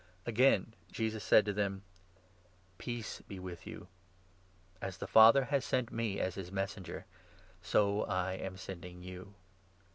Again 0.25 0.73
Jesus 0.91 1.23
said 1.23 1.45
to 1.45 1.53
them:" 1.53 1.83
Peace 2.79 3.21
be 3.27 3.37
with 3.37 3.61
21 3.61 3.81
you. 3.83 3.87
As 4.81 4.97
the 4.97 5.05
Father 5.05 5.43
has 5.43 5.63
sent 5.63 5.91
me 5.91 6.19
as 6.19 6.33
his 6.33 6.51
Messenger, 6.51 7.05
so 7.61 8.01
I 8.05 8.33
am 8.33 8.55
Bending 8.65 9.03
you." 9.03 9.35